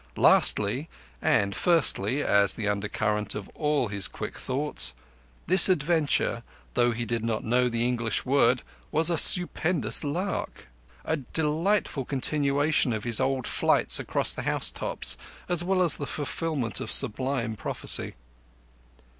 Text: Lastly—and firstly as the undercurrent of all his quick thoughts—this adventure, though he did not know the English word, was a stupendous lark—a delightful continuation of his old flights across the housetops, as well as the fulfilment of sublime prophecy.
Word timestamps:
Lastly—and 0.15 1.55
firstly 1.55 2.23
as 2.23 2.55
the 2.55 2.67
undercurrent 2.67 3.35
of 3.35 3.47
all 3.53 3.87
his 3.87 4.07
quick 4.07 4.35
thoughts—this 4.35 5.69
adventure, 5.69 6.41
though 6.73 6.89
he 6.89 7.05
did 7.05 7.23
not 7.23 7.43
know 7.43 7.69
the 7.69 7.87
English 7.87 8.25
word, 8.25 8.63
was 8.91 9.11
a 9.11 9.17
stupendous 9.19 10.03
lark—a 10.03 11.17
delightful 11.17 12.03
continuation 12.05 12.93
of 12.93 13.03
his 13.03 13.19
old 13.19 13.45
flights 13.45 13.99
across 13.99 14.33
the 14.33 14.41
housetops, 14.41 15.17
as 15.47 15.63
well 15.63 15.83
as 15.83 15.97
the 15.97 16.07
fulfilment 16.07 16.81
of 16.81 16.89
sublime 16.91 17.55
prophecy. 17.55 18.15